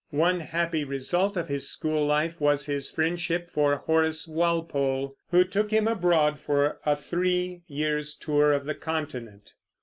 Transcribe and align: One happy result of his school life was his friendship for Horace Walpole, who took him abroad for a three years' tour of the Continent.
One 0.09 0.39
happy 0.39 0.83
result 0.83 1.37
of 1.37 1.47
his 1.47 1.69
school 1.69 2.03
life 2.07 2.41
was 2.41 2.65
his 2.65 2.89
friendship 2.89 3.51
for 3.51 3.75
Horace 3.75 4.27
Walpole, 4.27 5.15
who 5.29 5.43
took 5.43 5.69
him 5.69 5.87
abroad 5.87 6.39
for 6.39 6.79
a 6.87 6.95
three 6.95 7.61
years' 7.67 8.15
tour 8.15 8.51
of 8.51 8.65
the 8.65 8.73
Continent. 8.73 9.51